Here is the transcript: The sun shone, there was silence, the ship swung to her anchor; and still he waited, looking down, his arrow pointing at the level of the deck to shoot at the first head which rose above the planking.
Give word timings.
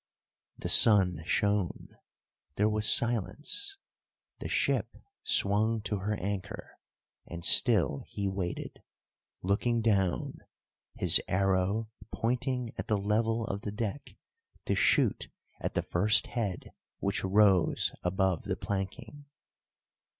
The 0.57 0.67
sun 0.67 1.21
shone, 1.27 1.89
there 2.55 2.67
was 2.67 2.89
silence, 2.91 3.77
the 4.39 4.47
ship 4.49 4.97
swung 5.23 5.79
to 5.83 5.97
her 5.97 6.15
anchor; 6.15 6.79
and 7.27 7.45
still 7.45 7.99
he 8.07 8.27
waited, 8.27 8.81
looking 9.43 9.79
down, 9.79 10.39
his 10.95 11.21
arrow 11.27 11.91
pointing 12.11 12.73
at 12.79 12.87
the 12.87 12.97
level 12.97 13.45
of 13.45 13.61
the 13.61 13.71
deck 13.71 14.15
to 14.65 14.73
shoot 14.73 15.27
at 15.59 15.75
the 15.75 15.83
first 15.83 16.25
head 16.33 16.71
which 16.97 17.23
rose 17.23 17.93
above 18.01 18.41
the 18.45 18.57
planking. 18.57 19.25